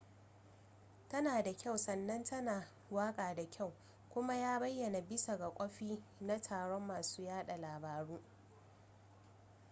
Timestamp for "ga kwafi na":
5.37-6.39